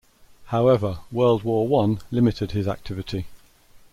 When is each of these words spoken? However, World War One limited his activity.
However, 0.45 0.97
World 1.11 1.43
War 1.43 1.67
One 1.67 1.99
limited 2.09 2.53
his 2.53 2.67
activity. 2.67 3.27